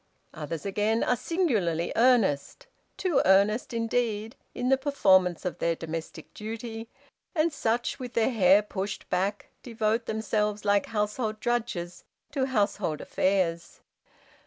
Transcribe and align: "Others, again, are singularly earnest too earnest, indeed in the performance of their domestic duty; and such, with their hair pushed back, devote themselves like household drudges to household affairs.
"Others, 0.33 0.65
again, 0.65 1.03
are 1.03 1.15
singularly 1.15 1.91
earnest 1.95 2.65
too 2.97 3.21
earnest, 3.23 3.71
indeed 3.71 4.35
in 4.55 4.69
the 4.69 4.75
performance 4.75 5.45
of 5.45 5.59
their 5.59 5.75
domestic 5.75 6.33
duty; 6.33 6.89
and 7.35 7.53
such, 7.53 7.99
with 7.99 8.15
their 8.15 8.31
hair 8.31 8.63
pushed 8.63 9.07
back, 9.11 9.49
devote 9.61 10.07
themselves 10.07 10.65
like 10.65 10.87
household 10.87 11.39
drudges 11.39 12.03
to 12.31 12.47
household 12.47 12.99
affairs. 12.99 13.81